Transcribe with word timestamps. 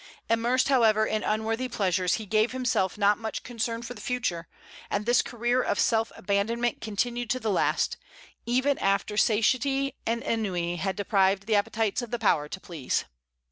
Immersed 0.31 0.67
however 0.69 1.05
in 1.05 1.21
unworthy 1.21 1.67
pleasures, 1.67 2.15
he 2.15 2.25
gave 2.25 2.53
himself 2.53 2.97
not 2.97 3.19
much 3.19 3.43
concern 3.43 3.83
for 3.83 3.93
the 3.93 4.01
future; 4.01 4.47
and 4.89 5.05
this 5.05 5.21
career 5.21 5.61
of 5.61 5.77
self 5.79 6.11
abandonment 6.17 6.81
continued 6.81 7.29
to 7.29 7.39
the 7.39 7.51
last, 7.51 7.97
even 8.47 8.79
after 8.79 9.15
satiety 9.15 9.93
and 10.07 10.23
ennui 10.23 10.77
had 10.77 10.95
deprived 10.95 11.45
the 11.45 11.55
appetites 11.55 12.01
of 12.01 12.09
the 12.09 12.17
power 12.17 12.49
to 12.49 12.59
please. 12.59 13.05